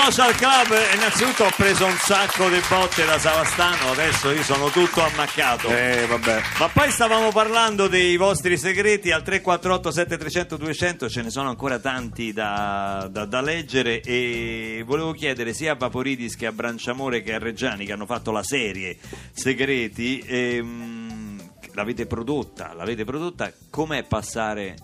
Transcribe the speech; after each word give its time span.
Social 0.00 0.34
Club, 0.36 0.78
innanzitutto 0.94 1.44
ho 1.44 1.50
preso 1.56 1.84
un 1.84 1.96
sacco 1.98 2.48
di 2.48 2.60
botte 2.68 3.04
da 3.04 3.18
Savastano, 3.18 3.90
adesso 3.90 4.30
io 4.30 4.44
sono 4.44 4.70
tutto 4.70 5.02
ammaccato. 5.02 5.68
Eh, 5.68 6.06
vabbè. 6.06 6.40
Ma 6.60 6.68
poi 6.68 6.90
stavamo 6.90 7.30
parlando 7.32 7.88
dei 7.88 8.16
vostri 8.16 8.56
segreti 8.56 9.10
al 9.10 9.22
348 9.22 9.90
7300 9.90 10.56
200, 10.56 11.08
ce 11.10 11.22
ne 11.22 11.30
sono 11.30 11.48
ancora 11.48 11.80
tanti 11.80 12.32
da, 12.32 13.08
da- 13.10 13.24
da 13.24 13.40
leggere 13.40 14.00
e 14.00 14.82
volevo 14.86 15.12
chiedere 15.12 15.52
sia 15.52 15.72
a 15.72 15.74
Vaporidis 15.74 16.36
che 16.36 16.46
a 16.46 16.52
Branciamore 16.52 17.22
che 17.22 17.34
a 17.34 17.38
Reggiani 17.38 17.84
che 17.84 17.92
hanno 17.92 18.06
fatto 18.06 18.30
la 18.30 18.44
serie 18.44 18.96
Segreti, 19.32 20.22
ehm, 20.24 21.50
l'avete 21.74 22.06
prodotta, 22.06 22.72
l'avete 22.72 23.04
prodotta, 23.04 23.52
com'è 23.68 24.04
passare 24.04 24.76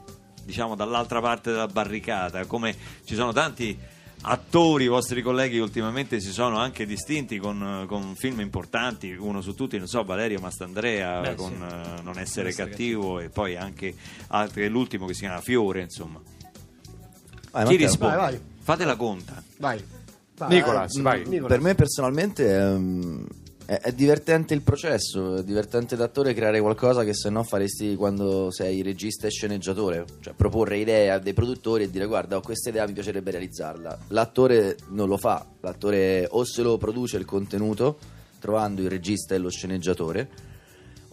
diciamo 0.45 0.75
dall'altra 0.75 1.21
parte 1.21 1.53
della 1.53 1.69
barricata, 1.69 2.45
come 2.47 2.75
ci 3.07 3.15
sono 3.15 3.33
tanti 3.33 3.93
attori, 4.27 4.85
i 4.85 4.89
vostri 4.89 5.21
colleghi 5.23 5.57
che 5.57 5.61
ultimamente 5.63 6.21
si 6.21 6.33
sono 6.33 6.59
anche 6.59 6.87
distinti 6.87 7.39
con, 7.39 7.85
con 7.87 8.15
film 8.17 8.41
importanti, 8.41 9.13
uno 9.13 9.41
su 9.41 9.55
tutti, 9.55 9.77
non 9.79 9.87
so, 9.87 10.03
Valerio 10.05 10.41
Mastandrea 10.41 11.21
Beh, 11.21 11.35
con 11.35 11.51
sì. 11.51 11.63
eh, 11.63 12.03
Non 12.03 12.19
essere 12.19 12.49
essere 12.49 12.53
cattivo 12.53 13.21
e 13.21 13.29
poi 13.29 13.57
anche 13.57 13.95
altri, 14.29 14.69
l'ultimo 14.69 15.07
che 15.07 15.15
si 15.15 15.21
chiama 15.21 15.41
Fiore, 15.41 15.83
insomma. 15.83 16.21
Vai, 16.21 17.65
Chi 17.67 17.73
Matteo. 17.73 17.77
risponde? 17.77 18.17
vai, 18.17 18.31
vai. 18.33 18.41
Fate 18.61 18.85
la 18.85 18.97
conta. 18.97 19.43
Vai. 19.59 19.85
Nicolas, 20.49 21.01
vai. 21.01 21.21
Nicolas. 21.27 21.47
Per 21.53 21.61
me 21.61 21.75
personalmente 21.75 22.53
ehm, 22.57 23.27
è, 23.67 23.81
è 23.81 23.93
divertente 23.93 24.55
il 24.55 24.63
processo, 24.63 25.37
è 25.37 25.45
divertente 25.45 25.97
d'attore 25.97 26.35
creare 26.35 26.61
qualcosa 26.61 27.05
che 27.05 27.15
se 27.15 27.31
no 27.31 27.43
faresti 27.43 27.95
quando 27.97 28.51
sei 28.51 28.83
regista 28.83 29.27
e 29.27 29.31
sceneggiatore, 29.31 30.05
cioè 30.21 30.35
proporre 30.35 30.79
idee 30.79 31.11
a 31.11 31.19
dei 31.19 31.33
produttori 31.33 31.85
e 31.85 31.91
dire 31.91 32.07
guarda 32.07 32.37
ho 32.37 32.41
questa 32.41 32.71
idea 32.71 32.87
mi 32.87 32.93
piacerebbe 32.93 33.31
realizzarla. 33.31 33.99
L'attore 34.09 34.77
non 34.89 35.09
lo 35.09 35.17
fa, 35.17 35.47
l'attore 35.61 36.27
o 36.31 36.45
se 36.45 36.63
lo 36.63 36.77
produce 36.79 37.17
il 37.17 37.25
contenuto 37.25 37.99
trovando 38.39 38.83
il 38.83 38.91
regista 38.91 39.35
e 39.35 39.39
lo 39.39 39.49
sceneggiatore 39.49 40.53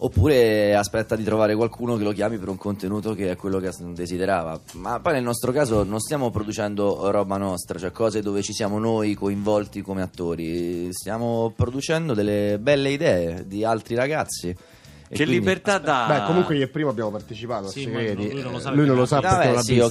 oppure 0.04 0.74
aspetta 0.74 1.14
di 1.14 1.22
trovare 1.22 1.54
qualcuno 1.54 1.96
che 1.96 2.02
lo 2.02 2.12
chiami 2.12 2.38
per 2.38 2.48
un 2.48 2.56
contenuto 2.56 3.14
che 3.14 3.30
è 3.30 3.36
quello 3.36 3.58
che 3.58 3.70
desiderava. 3.92 4.60
Ma 4.74 5.00
poi 5.00 5.14
nel 5.14 5.22
nostro 5.22 5.52
caso 5.52 5.84
non 5.84 6.00
stiamo 6.00 6.30
producendo 6.30 7.10
roba 7.10 7.36
nostra, 7.36 7.78
cioè 7.78 7.92
cose 7.92 8.20
dove 8.20 8.42
ci 8.42 8.52
siamo 8.52 8.78
noi 8.78 9.14
coinvolti 9.14 9.80
come 9.80 10.02
attori, 10.02 10.88
stiamo 10.92 11.52
producendo 11.54 12.14
delle 12.14 12.58
belle 12.60 12.90
idee 12.90 13.46
di 13.46 13.64
altri 13.64 13.94
ragazzi. 13.94 14.54
E 15.12 15.14
Che 15.14 15.24
quindi- 15.24 15.40
libertà 15.44 15.76
dà? 15.76 16.06
Beh, 16.08 16.24
comunque 16.24 16.56
io 16.56 16.64
e 16.64 16.68
primo 16.68 16.88
abbiamo 16.88 17.10
partecipato 17.10 17.66
a 17.66 17.68
Sì, 17.68 17.86
ma 17.86 17.98
Segreti. 17.98 18.32
lui 18.32 18.42
non 18.42 18.52
lo 18.52 18.58
sa 18.60 18.70
Lui 18.70 18.86
non 18.86 18.96
lo 18.96 19.06
perché- 19.06 19.08
sa 19.08 19.20
perché 19.20 19.34
Vabbè, 19.36 19.46
non 19.46 19.54
l'ha 19.56 19.62
sì, 19.62 19.78
ok, 19.78 19.90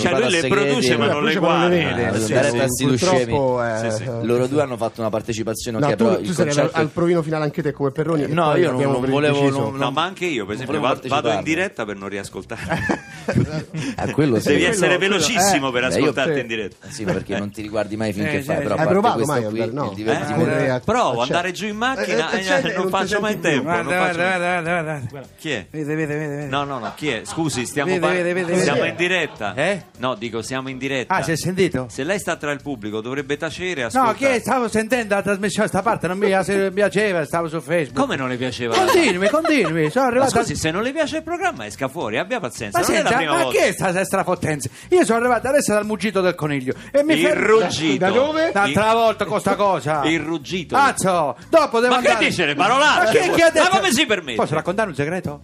Cioè, 0.00 0.20
lui 0.20 0.30
le 0.30 0.48
produce, 0.48 0.96
ma 0.96 1.06
non 1.06 1.24
le 1.24 1.34
guarda. 1.36 1.72
Eh, 1.72 2.18
Sì, 2.18 2.98
sì, 2.98 3.22
eh, 3.22 3.90
sì. 3.92 4.04
Loro 4.22 4.46
due 4.48 4.62
hanno 4.62 4.76
fatto 4.76 5.00
una 5.00 5.10
partecipazione 5.10 5.78
tu, 5.78 5.94
però 5.94 6.16
tu 6.20 6.32
sei 6.32 6.68
al 6.72 6.88
provino 6.88 7.22
finale 7.22 7.44
anche 7.44 7.62
te 7.62 7.70
come 7.70 7.90
Perroni. 7.92 8.26
No, 8.26 8.56
io 8.56 8.72
non- 8.72 9.08
volevo- 9.08 9.70
No, 9.70 9.90
ma 9.92 10.02
anche 10.02 10.24
io, 10.26 10.46
per 10.46 10.56
esempio, 10.56 10.80
vado, 10.80 11.30
in 11.30 11.42
diretta 11.44 11.84
per 11.84 11.96
non 11.96 12.08
riascoltare. 12.08 13.12
Eh, 13.96 14.10
quello 14.12 14.38
sì. 14.38 14.48
Devi 14.48 14.60
quello- 14.60 14.74
essere 14.74 14.96
quello- 14.96 15.14
velocissimo 15.16 15.68
eh, 15.68 15.72
per 15.72 15.82
io- 15.82 15.88
ascoltarti 15.88 16.34
sì. 16.34 16.40
in 16.40 16.46
diretta. 16.46 16.86
Eh 16.88 16.90
Sì, 16.92 17.04
ma 17.04 17.12
perché 17.12 17.38
non 17.38 17.50
ti 17.50 17.62
riguardi 17.62 17.96
mai 17.96 18.12
finché 18.12 18.38
Eh, 18.38 18.42
fai, 18.42 18.56
però 18.58 18.74
a 18.74 18.78
Hai 18.78 18.86
parte 18.86 18.92
provato 18.92 19.24
mai 19.24 19.44
qui, 19.44 19.60
andare- 19.62 19.72
no? 19.72 19.94
Eh, 19.96 20.68
a- 20.68 20.80
Provo 20.80 21.08
a- 21.08 21.12
ad 21.22 21.30
andare 21.30 21.52
giù 21.52 21.66
in 21.66 21.76
macchina 21.76 22.30
Eh, 22.32 22.36
eh, 22.36 22.40
e 22.40 22.42
c'è, 22.42 22.74
non 22.76 22.88
faccio 22.88 23.20
mai 23.20 23.40
tempo. 23.40 23.62
Guarda, 23.62 23.90
faccio 23.90 24.18
guarda, 24.24 24.60
guarda, 24.60 24.82
guarda, 24.82 25.06
guarda. 25.10 25.28
Chi 25.38 25.50
è? 25.50 25.66
Vede, 25.70 25.94
vede, 25.94 26.14
vede, 26.16 26.36
vede. 26.36 26.46
No, 26.46 26.64
no, 26.64 26.78
no, 26.78 26.92
chi 26.96 27.08
è? 27.08 27.20
Scusi, 27.24 27.66
stiamo, 27.66 27.90
Vede, 27.90 28.00
par- 28.00 28.12
vede, 28.14 28.32
vede, 28.32 28.58
siamo 28.62 28.78
vede. 28.80 28.90
in 28.90 28.96
diretta. 28.96 29.54
Eh? 29.54 29.82
No, 29.98 30.14
dico, 30.14 30.42
siamo 30.42 30.68
in 30.68 30.78
diretta. 30.78 31.14
Ah, 31.14 31.22
si 31.22 31.32
è 31.32 31.36
sentito? 31.36 31.86
Se 31.90 32.04
lei 32.04 32.18
sta 32.18 32.36
tra 32.36 32.50
il 32.52 32.60
pubblico 32.62 33.00
dovrebbe 33.00 33.36
tacere 33.36 33.80
e 33.80 33.88
No, 33.92 34.02
ascoltare. 34.02 34.16
che 34.34 34.40
stavo 34.40 34.68
sentendo 34.68 35.14
la 35.14 35.22
trasmissione, 35.22 35.68
sta 35.68 35.82
parte 35.82 36.06
non 36.08 36.18
mi 36.18 36.26
piace- 36.26 36.70
piaceva, 36.70 37.24
stavo 37.24 37.48
su 37.48 37.60
Facebook. 37.60 37.98
Come 37.98 38.16
non 38.16 38.28
le 38.28 38.36
piaceva? 38.36 38.74
Continui, 38.76 39.28
continui, 39.28 39.90
sono 39.90 40.04
Ma 40.06 40.10
arrivato... 40.10 40.38
scusi, 40.38 40.56
se 40.56 40.70
non 40.70 40.82
le 40.82 40.92
piace 40.92 41.16
il 41.18 41.22
programma 41.22 41.66
esca 41.66 41.88
fuori, 41.88 42.18
abbia 42.18 42.40
pazienza, 42.40 42.80
Ma 42.80 42.86
non 42.86 42.96
è 42.96 43.02
la 43.02 43.10
prima 43.12 43.32
ma 43.34 43.42
volta. 43.44 43.58
che 43.58 43.66
è 43.68 43.72
sta 43.72 44.04
strafottenza? 44.04 44.68
Io 44.90 45.04
sono 45.04 45.18
arrivato 45.18 45.48
adesso 45.48 45.72
dal 45.72 45.84
muggito 45.86 46.20
del 46.20 46.34
coniglio 46.34 46.74
e 46.90 47.02
mi 47.02 47.14
Il 47.14 47.20
fermo- 47.26 47.46
ruggito. 47.60 47.98
Da 48.04 48.10
dove? 48.10 48.50
L'altra 48.52 48.92
volta 48.94 49.24
con 49.24 49.40
sta 49.40 49.54
cosa. 49.54 50.02
Il 50.04 50.20
ruggito. 50.20 50.76
Cazzo, 50.76 51.36
dopo 51.48 51.80
devo 51.80 51.94
Ma 51.94 52.00
che 52.00 52.08
andare... 52.08 52.26
dice 52.26 52.46
le 52.46 52.54
parolacce? 52.54 53.18
Ma, 53.18 53.26
che, 53.26 53.30
chi 53.32 53.40
ha 53.42 53.50
detto- 53.50 53.68
Ma 53.70 53.78
come 53.78 53.92
si 53.92 54.06
permette? 54.14 54.40
Posso 54.40 54.54
raccontare 54.54 54.88
un 54.88 54.94
segreto? 54.94 55.40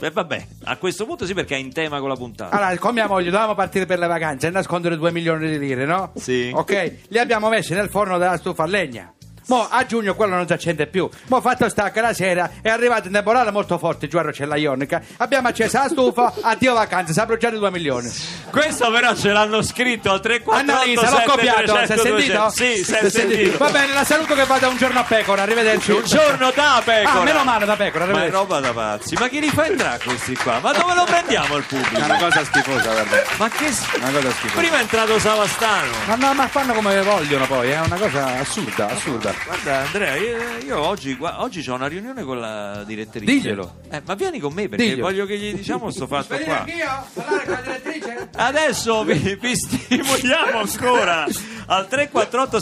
Eh, 0.00 0.10
vabbè, 0.10 0.46
a 0.64 0.76
questo 0.78 1.06
punto 1.06 1.26
sì 1.26 1.34
perché 1.34 1.54
è 1.54 1.58
in 1.58 1.72
tema 1.72 2.00
con 2.00 2.08
la 2.08 2.16
puntata. 2.16 2.56
Allora, 2.56 2.76
con 2.78 2.94
mia 2.94 3.06
moglie 3.06 3.30
dovevamo 3.30 3.54
partire 3.54 3.86
per 3.86 3.98
le 3.98 4.06
vacanze 4.06 4.48
e 4.48 4.50
nascondere 4.50 4.96
2 4.96 5.12
milioni 5.12 5.48
di 5.48 5.58
lire, 5.58 5.84
no? 5.84 6.12
Sì. 6.16 6.50
Ok, 6.52 6.96
li 7.08 7.18
abbiamo 7.18 7.48
messi 7.48 7.72
nel 7.74 7.88
forno 7.88 8.18
della 8.18 8.36
stufa 8.36 8.64
a 8.64 8.66
legna. 8.66 9.12
Mo 9.46 9.66
a 9.68 9.84
giugno 9.86 10.14
quello 10.14 10.36
non 10.36 10.46
si 10.46 10.52
accende 10.52 10.86
più. 10.86 11.08
Mo 11.26 11.40
fatto 11.40 11.68
sta 11.68 11.90
che 11.90 12.00
la 12.00 12.12
sera 12.14 12.50
è 12.62 12.68
arrivato 12.68 13.06
un 13.08 13.12
temporale 13.12 13.50
molto 13.50 13.78
forte 13.78 14.06
giù 14.08 14.16
a 14.18 14.22
Rocella 14.22 14.56
Ionica. 14.56 15.00
Abbiamo 15.18 15.48
acceso 15.48 15.78
la 15.78 15.88
stufa, 15.88 16.32
addio 16.42 16.74
vacanze, 16.74 17.12
si 17.12 17.20
è 17.20 17.26
bruciato 17.26 17.58
2 17.58 17.70
milioni. 17.70 18.10
Questo 18.50 18.90
però 18.90 19.14
ce 19.14 19.30
l'hanno 19.30 19.62
scritto 19.62 20.10
al 20.10 20.20
348 20.20 20.72
Annalisa, 20.72 21.10
l'ho 21.10 21.22
copiato, 21.30 21.86
si 21.86 21.92
è 21.92 21.96
sentito? 21.96 22.50
Sì, 22.50 22.84
si 22.84 22.92
è 22.94 23.10
sentito. 23.10 23.58
Va 23.58 23.70
bene, 23.70 23.92
la 23.92 24.04
saluto 24.04 24.34
che 24.34 24.44
vada 24.44 24.68
un 24.68 24.76
giorno 24.76 25.00
a 25.00 25.04
pecora, 25.04 25.42
arrivederci. 25.42 25.90
Un 25.92 26.04
giorno 26.04 26.50
da 26.54 26.80
pecora. 26.84 27.20
Ah, 27.20 27.22
meno 27.22 27.44
male 27.44 27.64
da 27.64 27.76
pecora, 27.76 28.06
Ma 28.06 28.24
è 28.24 28.30
roba 28.30 28.60
da 28.60 28.72
pazzi. 28.72 29.14
Ma 29.18 29.28
chi 29.28 29.40
li 29.40 29.48
fa 29.48 29.66
entrare 29.66 29.98
questi 30.04 30.34
qua? 30.36 30.58
Ma 30.60 30.72
dove 30.72 30.94
lo 30.94 31.04
prendiamo 31.04 31.56
il 31.56 31.62
È 31.62 31.66
pubblico? 31.66 32.04
una 32.04 32.16
cosa 32.18 32.44
schifosa, 32.44 32.90
guarda. 32.92 33.22
Ma 33.38 33.48
che 33.48 33.70
Una 33.96 34.10
cosa 34.10 34.30
schifosa. 34.30 34.58
Prima 34.60 34.78
è 34.78 34.80
entrato 34.80 35.18
Savastano. 35.18 35.90
Ma, 36.06 36.14
no, 36.14 36.34
ma 36.34 36.48
fanno 36.48 36.72
come 36.74 37.00
vogliono 37.02 37.46
poi, 37.46 37.70
è 37.70 37.80
una 37.80 37.96
cosa 37.96 38.38
assurda, 38.38 38.86
assurda. 38.86 39.31
Guarda 39.44 39.78
Andrea, 39.80 40.16
io, 40.16 40.38
io 40.64 40.78
oggi, 40.78 41.14
gua- 41.16 41.42
oggi 41.42 41.68
ho 41.68 41.74
una 41.74 41.86
riunione 41.86 42.22
con 42.22 42.38
la 42.40 42.84
direttrice. 42.84 43.24
Diglielo. 43.32 43.76
Eh, 43.90 44.02
ma 44.04 44.14
vieni 44.14 44.38
con 44.38 44.52
me 44.52 44.68
perché 44.68 44.84
Diglielo. 44.84 45.02
voglio 45.02 45.26
che 45.26 45.36
gli 45.38 45.54
diciamo 45.54 45.90
sto 45.90 46.06
fatto 46.06 46.28
Venire 46.28 46.44
qua. 46.50 46.58
anch'io? 46.60 47.06
Parlare 47.14 47.44
con 47.44 47.52
la 47.54 47.60
direttrice? 47.60 48.28
Adesso 48.34 49.04
vi, 49.04 49.38
vi 49.40 49.54
stimoliamo 49.56 50.58
ancora 50.60 51.26
al 51.66 51.86
348 51.88 52.60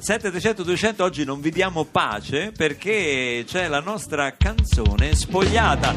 7300 0.00 0.62
200 0.62 1.04
oggi 1.04 1.24
non 1.24 1.40
vi 1.40 1.50
diamo 1.50 1.84
pace 1.84 2.52
perché 2.56 3.44
c'è 3.46 3.68
la 3.68 3.80
nostra 3.80 4.34
canzone 4.36 5.14
spogliata 5.14 5.94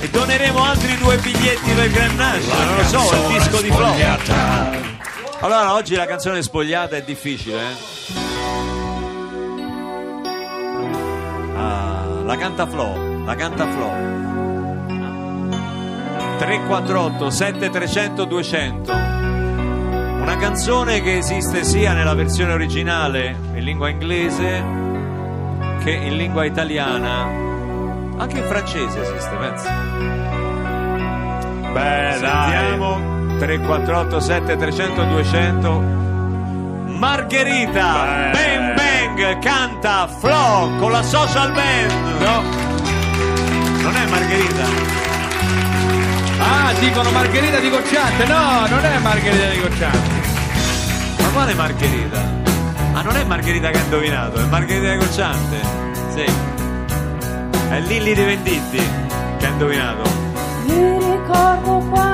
e 0.00 0.08
doneremo 0.08 0.64
altri 0.64 0.96
due 0.96 1.16
biglietti 1.18 1.70
per 1.72 1.90
Grand 1.90 2.16
National 2.16 2.66
non 2.66 2.76
lo 2.76 2.84
so, 2.84 3.14
il 3.14 3.38
disco 3.38 3.60
di 3.60 3.70
Flo 3.70 3.94
allora 5.40 5.74
oggi 5.74 5.94
la 5.94 6.06
canzone 6.06 6.42
spogliata 6.42 6.96
è 6.96 7.02
difficile 7.02 7.60
eh? 7.60 8.83
Ah, 11.64 12.22
la 12.24 12.36
canta 12.36 12.66
Flo 12.66 13.12
la 13.24 13.34
canta 13.34 13.66
Flo. 13.66 13.90
348 16.38 17.30
7300 17.30 18.24
200 18.24 18.92
una 20.24 20.36
canzone 20.36 21.00
che 21.00 21.18
esiste 21.18 21.64
sia 21.64 21.92
nella 21.92 22.14
versione 22.14 22.52
originale 22.52 23.36
in 23.54 23.62
lingua 23.62 23.88
inglese 23.88 24.64
che 25.82 25.90
in 25.90 26.16
lingua 26.16 26.44
italiana. 26.44 27.24
Anche 28.16 28.38
in 28.38 28.44
francese 28.44 29.02
esiste 29.02 29.36
pensa. 29.36 29.70
Beh, 31.72 32.12
sentiamo. 32.12 33.12
348 33.38 34.20
7300 34.20 35.04
200 35.04 35.82
Margherita 37.04 38.30
Bang 38.32 38.74
Bang 38.74 39.38
canta 39.40 40.08
Flo 40.08 40.70
con 40.78 40.90
la 40.90 41.02
social 41.02 41.52
band 41.52 41.92
No. 42.18 42.40
non 43.82 43.94
è 43.94 44.06
Margherita 44.06 44.64
Ah, 46.38 46.72
dicono 46.80 47.10
Margherita 47.10 47.58
di 47.58 47.70
Cocciante. 47.70 48.24
No, 48.24 48.66
non 48.68 48.84
è 48.84 48.98
Margherita 48.98 49.48
di 49.50 49.60
Cocciante. 49.60 51.22
Ma 51.22 51.28
quale 51.28 51.54
Margherita? 51.54 52.20
Ah, 52.94 53.02
non 53.02 53.16
è 53.16 53.24
Margherita 53.24 53.70
che 53.70 53.78
ha 53.78 53.82
indovinato, 53.82 54.40
è 54.40 54.44
Margherita 54.46 54.96
Cocciante. 54.96 55.60
Sì. 56.14 56.24
È 57.70 57.80
Lilli 57.80 58.14
di 58.14 58.22
Venditti 58.22 58.82
che 59.38 59.46
ha 59.46 59.48
indovinato. 59.50 60.02
Mi 60.66 60.98
ricordo 60.98 61.78
quando 61.88 62.13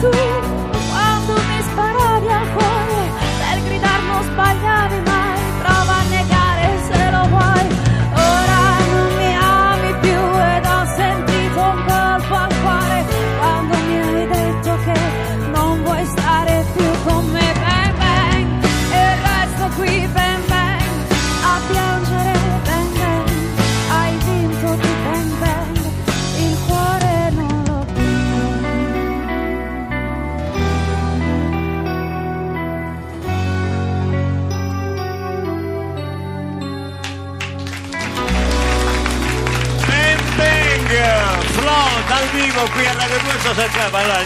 tu 0.00 0.35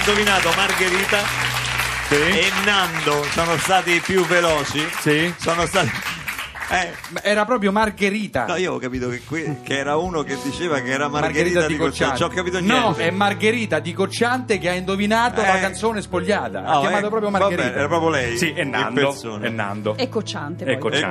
indovinato 0.00 0.50
Margherita 0.56 1.22
e 2.08 2.50
Nando 2.64 3.24
sono 3.32 3.56
stati 3.58 4.00
più 4.00 4.26
veloci 4.26 4.84
Sì. 5.00 5.32
sono 5.38 5.66
stati 5.66 5.90
eh, 6.70 6.92
Era 7.22 7.44
proprio 7.44 7.72
Margherita. 7.72 8.46
no, 8.46 8.56
io 8.56 8.74
ho 8.74 8.78
capito 8.78 9.08
che, 9.08 9.22
qui- 9.26 9.56
che 9.62 9.76
era 9.78 9.96
uno 9.96 10.22
che 10.22 10.36
diceva 10.42 10.80
che 10.80 10.90
era 10.90 11.08
Margherita, 11.08 11.66
di 11.66 11.76
Cocciante 11.76 12.16
ci 12.16 12.22
ho 12.22 12.28
capito 12.28 12.60
No, 12.60 12.94
è 12.96 13.10
Margherita 13.10 13.78
di 13.80 13.92
Cocciante 13.92 14.58
che 14.58 14.68
ha 14.68 14.74
indovinato 14.74 15.40
Eh. 15.42 15.46
la 15.46 15.58
canzone 15.58 16.00
spogliata. 16.02 16.64
Ah, 16.64 16.76
ha 16.76 16.80
chiamato 16.80 17.06
eh, 17.06 17.08
proprio 17.10 17.30
vabbè, 17.30 17.44
Margherita. 17.44 17.74
era 17.78 17.86
proprio 17.88 18.10
lei, 18.10 18.36
Sì, 18.38 18.50
è 18.50 18.64
Nando. 18.64 19.38
È 19.40 19.48
Nando. 19.48 19.96
e 19.96 20.08
cocciante 20.08 20.64
E 20.64 20.76
poi. 20.78 20.90
Cocciante. 20.90 21.06
e 21.06 21.10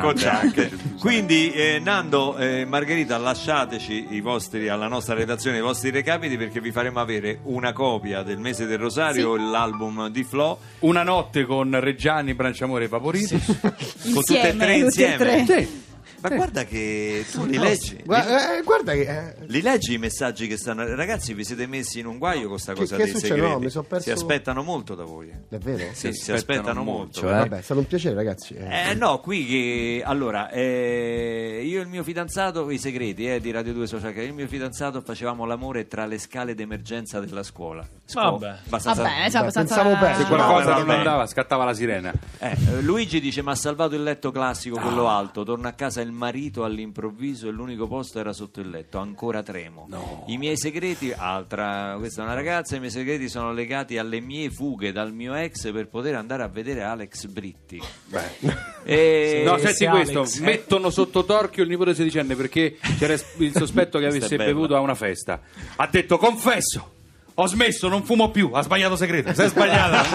Cocciante. 0.70 0.72
Quindi 1.00 1.52
eh, 1.52 1.80
Nando 1.84 2.38
e 2.38 2.66
Margherita 2.66 3.18
lasciateci 3.18 4.08
i 4.12 4.22
vostri, 4.22 4.70
alla 4.70 4.88
nostra 4.88 5.14
redazione 5.16 5.58
i 5.58 5.62
vostri 5.62 5.90
recapiti 5.92 6.38
perché 6.38 6.62
vi 6.62 6.72
faremo 6.72 7.00
avere 7.00 7.40
una 7.44 7.74
copia 7.74 8.22
del 8.24 8.38
mese 8.40 8.66
del 8.66 8.78
Rosario, 8.78 9.36
l'album 9.36 10.08
di 10.10 10.24
Flo, 10.24 10.60
Una 10.80 11.04
notte 11.04 11.46
con 11.46 11.78
Reggiani, 11.80 12.34
Branciamore 12.34 12.86
e 12.86 12.88
Vaporito. 12.88 13.38
con 13.60 13.74
tutte 14.24 14.42
e 14.50 14.56
tre 14.56 14.74
tutti 14.74 14.80
insieme. 14.80 15.18
Sì. 15.50 15.89
Ma 16.22 16.30
guarda 16.30 16.64
che 16.66 17.26
tu 17.32 17.46
li 17.46 17.58
leggi. 17.58 18.02
Guarda, 18.04 18.58
eh, 18.58 18.62
guarda 18.64 18.94
che... 18.94 19.02
eh, 19.02 19.36
Li 19.48 19.62
leggi 19.62 19.94
i 19.94 19.98
messaggi 19.98 20.48
che 20.48 20.58
stanno. 20.58 20.86
Ragazzi, 20.96 21.34
vi 21.34 21.44
siete 21.44 21.66
messi 21.68 22.00
in 22.00 22.06
un 22.08 22.18
guaio 22.18 22.48
con 22.50 22.60
sta 22.60 22.74
Che- 22.74 22.80
cosa 22.80 22.96
che 22.98 23.04
dei 23.04 23.12
succede? 23.14 23.34
segreti. 23.36 23.54
No, 23.54 23.60
mi 23.60 23.70
son 23.70 23.88
perso- 23.88 24.04
Si 24.06 24.12
aspettano 24.12 24.64
molto 24.64 24.96
da 24.96 25.04
voi. 25.04 25.32
Davvero? 25.48 25.78
Sì, 25.94 26.12
si 26.14 26.32
aspettano 26.32 26.38
aspettano 26.38 26.84
molto, 26.84 27.00
molto. 27.02 27.20
cioè? 27.20 27.32
Vabbè, 27.32 27.58
è 27.58 27.62
stato 27.62 27.80
un 27.80 27.88
piacere 27.88 28.16
ragazzi. 28.16 28.54
Eh. 28.56 28.90
Eh 28.90 28.94
no, 28.96 29.20
qui 29.20 29.46
che 29.46 30.02
allora 30.06 30.50
eh, 30.50 31.62
io 31.64 31.80
e 31.80 31.82
il 31.84 31.88
mio 31.88 32.04
fidanzato, 32.04 32.70
i 32.70 32.78
segreti 32.78 33.28
eh, 33.28 33.40
di 33.40 33.52
Radio 33.52 33.74
2 33.74 33.88
Social 33.88 34.12
Club, 34.12 34.18
io 34.24 34.24
e 34.24 34.28
il 34.30 34.34
mio 34.36 34.48
fidanzato 34.48 35.02
facevamo 35.02 35.46
l'amore 35.46 35.88
tra 35.88 36.06
le 36.06 36.18
scale 36.18 36.54
d'emergenza 36.56 37.20
della 37.20 37.44
scuola. 37.44 37.88
Scuo- 38.06 38.22
Vabbè. 38.38 38.58
abbastanza- 38.66 39.02
Vabbè, 39.04 39.30
cioè, 39.30 39.42
abbastanza... 39.42 39.76
pensavo 39.84 39.98
peggio. 40.06 40.20
Se 40.22 40.26
qualcosa 40.28 40.70
No, 40.72 40.78
non 40.78 40.86
vabbè. 40.88 40.98
andava, 40.98 41.26
scattava 41.28 41.64
la 41.64 41.74
sirena. 41.74 42.12
Eh, 42.40 42.48
eh, 42.50 42.82
Luigi 42.82 43.20
dice: 43.20 43.42
Ma 43.42 43.52
ha 43.52 43.56
salvato 43.56 43.96
il 43.96 44.04
letto 44.04 44.32
classico, 44.32 44.80
quello 44.80 45.08
alto. 45.08 45.44
Torna 45.44 45.70
a 45.70 45.74
casa 45.74 46.02
il 46.02 46.09
marito 46.12 46.64
all'improvviso 46.64 47.48
e 47.48 47.52
l'unico 47.52 47.88
posto 47.88 48.20
era 48.20 48.34
sotto 48.34 48.60
il 48.60 48.70
letto. 48.70 48.98
Ancora 49.00 49.42
tremo. 49.44 49.88
I 50.28 50.38
miei 50.38 50.58
segreti, 50.58 51.12
altra, 51.16 51.96
questa 51.98 52.22
è 52.22 52.26
una 52.26 52.34
ragazza. 52.34 52.76
I 52.76 52.80
miei 52.80 52.92
segreti 52.92 53.30
sono 53.30 53.54
legati 53.54 53.98
alle 53.98 54.20
mie 54.20 54.50
fughe 54.50 54.92
dal 54.92 55.14
mio 55.14 55.34
ex 55.36 55.72
per 55.72 55.88
poter 55.88 56.16
andare 56.16 56.44
a 56.44 56.48
vedere 56.48 56.84
Alex 56.84 57.26
Britti. 57.26 57.82
E- 58.84 59.44
No, 59.50 59.58
senti 59.58 59.74
se 59.74 59.88
questo, 59.88 60.20
Alex- 60.20 60.40
mettono 60.40 60.90
sotto 60.90 61.24
torchio 61.26 61.64
il 61.64 61.70
nipote 61.70 61.94
sedicenne 61.96 62.36
perché 62.36 62.78
c'era 62.98 63.14
il 63.14 63.54
sospetto 63.56 64.00
che 64.00 64.06
avesse 64.06 64.36
bevuto 64.38 64.76
a 64.76 64.80
una 64.80 64.96
festa. 64.96 65.42
Ha 65.76 65.88
detto 65.88 66.18
confesso, 66.18 66.94
ho 67.42 67.48
smesso, 67.48 67.88
non 67.88 68.04
fumo 68.04 68.30
più, 68.32 68.52
ha 68.54 68.62
sbagliato 68.62 68.96
segreto, 68.96 69.34
si 69.34 69.42
è 69.42 69.48
sbagliato. 69.48 70.08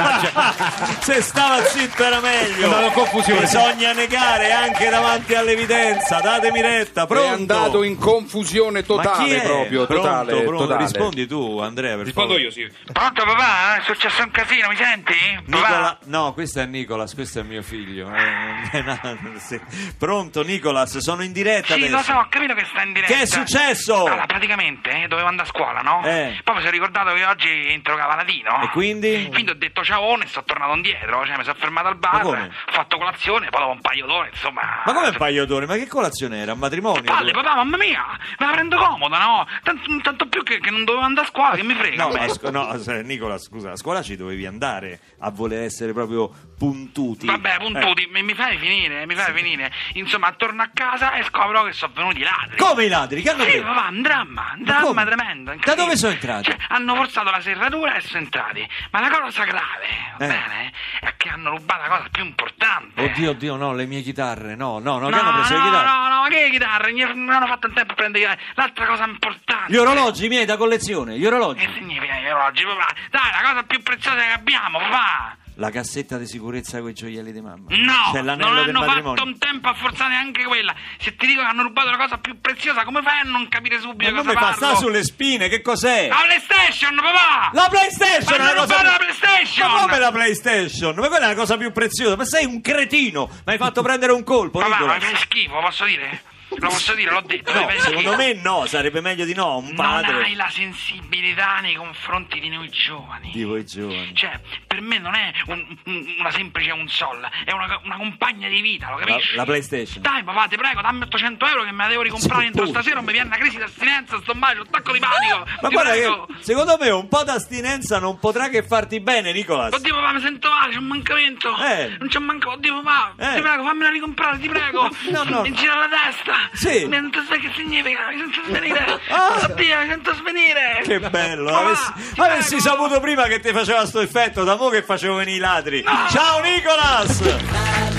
Se 1.00 1.22
stava 1.22 1.62
zitto 1.64 2.04
era 2.04 2.20
meglio. 2.20 2.64
Andato 2.66 2.86
in 2.86 2.92
confusione. 2.92 3.40
Bisogna 3.40 3.92
negare 3.92 4.52
anche 4.52 4.88
davanti 4.90 5.34
all'evidenza. 5.34 6.20
Datemi 6.20 6.60
retta. 6.60 7.06
Pronto? 7.06 7.24
È 7.26 7.32
andato 7.34 7.82
in 7.82 7.96
confusione 7.98 8.80
Ma 8.80 8.80
chi 8.80 8.86
totale 8.86 9.36
è? 9.42 9.42
proprio, 9.42 9.86
Pronto, 9.86 10.02
totale, 10.02 10.42
pronto? 10.42 10.56
totale. 10.66 10.82
Rispondi 10.82 11.26
tu, 11.26 11.58
Andrea. 11.60 11.96
Per 11.96 12.04
Rispondo 12.04 12.34
favore. 12.34 12.42
io, 12.46 12.50
sì. 12.50 12.70
Pronto 12.92 13.24
papà? 13.24 13.76
È 13.78 13.82
successo 13.84 14.22
un 14.22 14.30
casino, 14.30 14.68
mi 14.68 14.76
senti? 14.76 15.14
Nicola, 15.46 15.98
no, 16.04 16.32
questo 16.34 16.60
è 16.60 16.66
Nicolas, 16.66 17.14
questo 17.14 17.40
è 17.40 17.42
mio 17.42 17.62
figlio. 17.62 18.10
Eh, 18.14 18.82
no, 18.82 18.98
sì. 19.38 19.58
Pronto, 19.98 20.42
Nicolas? 20.42 20.98
Sono 20.98 21.22
in 21.22 21.32
diretta 21.32 21.74
Sì, 21.74 21.80
adesso. 21.84 21.96
lo 21.96 22.02
so, 22.02 22.12
ho 22.12 22.26
capito 22.28 22.54
che 22.54 22.64
sta 22.70 22.82
in 22.82 22.92
diretta. 22.92 23.14
Che 23.14 23.22
è 23.22 23.26
successo? 23.26 24.04
Allora, 24.06 24.26
praticamente 24.26 24.90
eh, 24.90 25.08
dovevo 25.08 25.28
andare 25.28 25.48
a 25.48 25.50
scuola, 25.52 25.80
no? 25.80 26.02
Eh. 26.04 26.40
Poi 26.44 26.54
mi 26.54 26.60
sono 26.60 26.70
ricordato 26.72 27.12
che 27.14 27.24
oggi 27.24 27.72
interrogava 27.72 28.14
Latino. 28.16 28.62
E 28.62 28.68
quindi? 28.70 29.28
Quindi 29.30 29.50
ho 29.50 29.54
detto 29.54 29.82
ciao 29.84 30.20
e 30.20 30.26
sono 30.26 30.44
tornato 30.44 30.74
indietro. 30.74 31.24
Cioè, 31.26 31.36
mi 31.36 31.44
sono 31.44 31.56
fermato 31.58 31.88
al 31.88 31.96
bar, 31.96 32.24
ho 32.24 32.50
fatto 32.72 32.98
colazione, 32.98 33.48
poi 33.50 33.60
dopo 33.60 33.72
un 33.72 33.80
paio 33.80 34.06
d'ore, 34.06 34.28
insomma. 34.32 34.82
Ma 34.84 34.92
come 34.92 35.08
un 35.08 35.16
paio 35.16 35.44
d'ore? 35.46 35.66
Ma 35.66 35.76
che 35.76 35.86
colazione 35.86 36.38
era? 36.38 36.52
Un 36.52 36.58
matrimonio? 36.58 37.02
Palle, 37.02 37.32
papà, 37.32 37.54
mamma 37.56 37.76
mia, 37.76 38.04
me 38.38 38.46
la 38.46 38.52
prendo 38.52 38.76
comoda, 38.76 39.18
no? 39.18 39.46
Tanto, 39.62 40.00
tanto 40.02 40.26
più 40.28 40.42
che, 40.42 40.60
che 40.60 40.70
non 40.70 40.84
dovevo 40.84 41.04
andare 41.04 41.26
a 41.26 41.30
scuola, 41.30 41.54
che 41.56 41.62
mi 41.62 41.74
frega. 41.74 42.04
No, 42.04 42.10
ma 42.10 42.28
scu- 42.28 42.50
no, 42.50 42.72
Nicola, 43.02 43.38
scusa, 43.38 43.72
a 43.72 43.76
scuola 43.76 44.02
ci 44.02 44.16
dovevi 44.16 44.46
andare 44.46 45.00
a 45.20 45.30
voler 45.30 45.62
essere 45.62 45.92
proprio 45.92 46.30
puntuti. 46.58 47.26
Vabbè, 47.26 47.56
puntuti, 47.58 48.08
mi, 48.10 48.22
mi 48.22 48.34
fai 48.34 48.56
finire, 48.58 49.06
mi 49.06 49.14
fai 49.14 49.32
finire. 49.34 49.72
Insomma, 49.94 50.32
torno 50.32 50.62
a 50.62 50.70
casa 50.72 51.14
e 51.14 51.24
scopro 51.24 51.64
che 51.64 51.72
sono 51.72 51.92
venuti 51.94 52.20
i 52.20 52.22
ladri. 52.22 52.54
Eh. 52.54 52.56
Come 52.56 52.84
i 52.84 52.88
ladri? 52.88 53.22
Che 53.22 53.30
hanno 53.30 53.42
Sì, 53.44 53.50
preso? 53.50 53.64
papà, 53.64 53.88
un 53.88 54.02
dramma, 54.02 54.52
un 54.56 54.62
Ma 54.64 54.72
dramma 54.80 55.04
tremendo. 55.04 55.54
Da 55.64 55.74
dove 55.74 55.96
sono 55.96 56.12
entrati? 56.12 56.50
Cioè, 56.50 56.56
hanno 56.68 56.94
forzato 57.04 57.30
la 57.30 57.40
serratura 57.40 57.94
e 57.94 58.00
sono 58.00 58.20
entrati. 58.24 58.66
Ma 58.90 59.00
la 59.00 59.10
cosa 59.10 59.44
grave, 59.44 59.86
va 60.18 60.24
Eh. 60.24 60.28
bene, 60.28 60.72
è 61.00 61.14
che 61.16 61.28
hanno 61.28 61.50
rubato 61.50 61.82
la 61.82 61.88
cosa 61.96 62.08
più 62.10 62.24
importante. 62.24 63.02
Oddio, 63.02 63.30
oddio, 63.30 63.56
no, 63.56 63.72
le 63.74 63.86
mie 63.86 64.00
chitarre, 64.02 64.54
no, 64.56 64.78
no, 64.78 64.98
no, 64.98 65.08
No, 65.08 65.10
che 65.10 65.18
hanno 65.22 65.32
preso 65.32 65.56
no, 65.56 65.62
le 65.64 65.70
chitarre? 65.70 65.86
no, 65.86 66.08
no, 66.08 66.20
ma 66.22 66.28
che 66.28 66.48
chitarre? 66.50 66.92
Mi 66.92 67.00
non 67.00 67.30
hanno 67.30 67.46
fatto 67.46 67.66
in 67.66 67.74
tempo 67.74 67.92
a 67.92 67.96
prendere 67.96 68.24
le 68.26 68.30
chitarre. 68.34 68.52
L'altra 68.56 68.86
cosa 68.86 69.04
importante. 69.04 69.72
Gli 69.72 69.76
orologi 69.76 70.28
miei 70.28 70.44
da 70.44 70.56
collezione, 70.56 71.18
gli 71.18 71.26
orologi. 71.26 71.64
Che 71.66 71.72
significa 71.74 72.14
gli 72.16 72.26
orologi, 72.28 72.64
papà? 72.64 72.86
Dai, 73.10 73.30
la 73.42 73.48
cosa 73.50 73.62
più 73.64 73.82
preziosa 73.82 74.16
che 74.20 74.32
abbiamo, 74.32 74.78
papà. 74.78 75.36
La 75.56 75.70
cassetta 75.70 76.18
di 76.18 76.26
sicurezza 76.26 76.80
con 76.80 76.90
i 76.90 76.94
gioielli 76.94 77.30
di 77.32 77.40
mamma. 77.40 77.66
No, 77.68 78.22
l'anello 78.22 78.72
non 78.72 78.88
hanno 78.88 79.02
fatto 79.14 79.22
un 79.22 79.38
tempo 79.38 79.68
a 79.68 79.74
forzare 79.74 80.10
neanche 80.10 80.42
quella. 80.44 80.74
Se 80.98 81.14
ti 81.14 81.26
dico 81.26 81.42
che 81.42 81.46
hanno 81.46 81.62
rubato 81.62 81.90
la 81.90 81.96
cosa 81.96 82.18
più 82.18 82.40
preziosa, 82.40 82.82
come 82.82 83.02
fai 83.02 83.20
a 83.20 83.22
non 83.30 83.46
capire 83.48 83.78
subito 83.78 84.10
Ma 84.10 84.16
cosa 84.18 84.28
mi 84.30 84.34
fa 84.34 84.40
parlo? 84.40 84.56
sta 84.56 84.74
sulle 84.74 85.04
spine, 85.04 85.48
che 85.48 85.62
cos'è? 85.62 86.08
La 86.08 86.22
PlayStation, 86.24 86.96
papà! 86.96 87.50
La 87.52 87.68
PlayStation! 87.70 88.38
Ma 88.40 88.46
è 88.46 88.50
hanno 88.50 88.60
cosa 88.62 88.82
la 88.82 88.96
PlayStation! 88.98 89.70
Ma 89.70 89.80
come 89.82 89.98
la 89.98 90.10
PlayStation? 90.10 90.94
Ma 90.96 91.08
quella 91.08 91.24
è 91.26 91.28
la 91.28 91.34
cosa 91.36 91.56
più 91.56 91.70
preziosa. 91.70 92.16
Ma 92.16 92.24
sei 92.24 92.44
un 92.46 92.60
cretino! 92.60 93.28
Mi 93.46 93.52
hai 93.52 93.58
fatto 93.58 93.80
prendere 93.82 94.10
un 94.12 94.24
colpo, 94.24 94.58
Papà, 94.58 94.72
Nicola. 94.74 94.92
ma 94.94 95.00
fai 95.00 95.16
schifo, 95.18 95.60
posso 95.60 95.84
dire? 95.84 96.22
Lo 96.48 96.68
posso 96.68 96.94
dire, 96.94 97.10
l'ho 97.10 97.20
detto. 97.22 97.52
No, 97.52 97.68
secondo 97.78 98.16
me 98.16 98.32
no, 98.34 98.66
sarebbe 98.66 99.00
meglio 99.00 99.24
di 99.24 99.34
no. 99.34 99.56
Un 99.58 99.66
Non 99.66 99.74
padre 99.74 100.22
hai 100.24 100.34
la 100.34 100.48
sensibilità 100.50 101.58
nei 101.60 101.74
confronti 101.74 102.38
di 102.40 102.48
noi 102.48 102.68
giovani. 102.70 103.30
di 103.32 103.42
voi 103.44 103.64
giovani. 103.66 104.14
Cioè, 104.14 104.38
per 104.66 104.80
me 104.80 104.98
non 104.98 105.14
è 105.14 105.32
un- 105.46 105.76
un- 105.84 106.14
una 106.18 106.30
semplice 106.30 106.70
un 106.72 106.88
sol, 106.88 107.26
è 107.44 107.50
una, 107.52 107.80
una 107.84 107.96
compagna 107.96 108.48
di 108.48 108.60
vita, 108.60 108.90
lo 108.90 108.96
capisci? 108.96 109.34
la 109.36 109.44
PlayStation. 109.44 110.02
Dai, 110.02 110.22
papà, 110.22 110.46
ti 110.48 110.56
prego, 110.56 110.80
dammi 110.80 111.02
800 111.04 111.46
euro 111.46 111.64
che 111.64 111.72
me 111.72 111.84
la 111.84 111.88
devo 111.88 112.02
ricomprare 112.02 112.40
Sì, 112.42 112.46
entro 112.46 112.66
stasera, 112.66 112.96
non 112.96 113.04
mi 113.04 113.12
viene 113.12 113.26
una 113.28 113.36
crisi 113.38 113.56
d'astinenza, 113.58 114.20
sto 114.20 114.34
male, 114.34 114.60
un 114.60 114.66
attacco 114.68 114.92
di 114.92 114.98
panico. 115.00 115.44
Ma 115.60 115.68
guarda 115.70 115.90
prego. 115.90 116.26
che 116.26 116.34
secondo 116.40 116.76
me 116.80 116.90
un 116.90 117.08
po' 117.08 117.24
d'astinenza 117.24 117.98
non 117.98 118.18
potrà 118.18 118.48
che 118.48 118.62
farti 118.62 119.00
bene, 119.00 119.32
Nicolas. 119.32 119.72
Oddio 119.72 119.94
papà 119.94 120.12
mi 120.12 120.20
sento 120.20 120.48
male, 120.50 120.72
c'è 120.72 120.78
un 120.78 120.86
mancamento 120.86 121.56
Eh. 121.56 121.96
Non 121.98 122.08
c'è 122.08 122.18
un 122.18 122.24
mancamento 122.24 122.42
Oddio 122.44 122.82
papà 122.82 123.14
Eh. 123.16 123.34
Ti 123.36 123.40
prego 123.40 123.64
fammela 123.64 123.90
ricomprare 123.90 124.38
ti 124.38 124.48
prego 124.48 124.88
No, 125.10 125.22
no. 125.24 125.40
Mi 125.42 125.52
gira 125.52 125.76
la 125.76 125.88
testa 125.88 126.32
Sì. 126.52 126.86
Mi 126.86 127.00
non 127.00 127.10
sai 127.28 127.40
che 127.40 127.50
significa 127.54 128.08
Mi 128.10 128.18
sento 128.18 128.40
svenire 128.46 129.00
Ah. 129.08 129.48
Oddio 129.50 129.78
mi 129.78 129.88
sento 129.88 130.14
svenire 130.14 130.82
Che 130.84 131.00
bello, 131.10 131.50
Papà, 131.50 131.64
avessi, 131.64 131.92
avessi 132.16 132.60
saputo 132.60 133.00
prima 133.00 133.24
che 133.24 133.40
ti 133.40 133.52
faceva 133.52 133.86
sto 133.86 134.00
effetto, 134.00 134.44
da 134.44 134.56
mo' 134.56 134.68
che 134.68 134.82
facevo 134.82 135.16
venire 135.16 135.36
i 135.36 135.40
ladri. 135.40 135.84
Ciao 136.10 136.40
Nicolas! 136.40 137.93